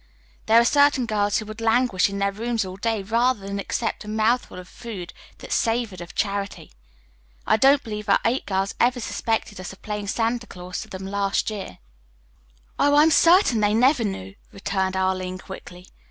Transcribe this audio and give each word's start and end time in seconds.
There 0.47 0.59
are 0.59 0.65
certain 0.65 1.05
girls 1.05 1.37
who 1.37 1.45
would 1.45 1.61
languish 1.61 2.09
in 2.09 2.17
their 2.17 2.31
rooms 2.31 2.65
all 2.65 2.75
day, 2.75 3.03
rather 3.03 3.41
than 3.45 3.59
accept 3.59 4.03
a 4.03 4.07
mouthful 4.07 4.57
of 4.57 4.67
food 4.67 5.13
that 5.37 5.51
savored 5.51 6.01
of 6.01 6.15
charity. 6.15 6.71
I 7.45 7.57
don't 7.57 7.83
believe 7.83 8.09
our 8.09 8.17
eight 8.25 8.47
girls 8.47 8.73
ever 8.79 8.99
suspected 8.99 9.59
us 9.59 9.73
of 9.73 9.83
playing 9.83 10.07
Santa 10.07 10.47
Claus 10.47 10.81
to 10.81 10.87
them 10.89 11.05
last 11.05 11.51
year." 11.51 11.77
"Oh, 12.79 12.95
I 12.95 13.03
am 13.03 13.11
certain 13.11 13.59
they 13.59 13.75
never 13.75 14.03
knew," 14.03 14.33
returned 14.51 14.95
Arline 14.95 15.37
quickly. 15.37 15.85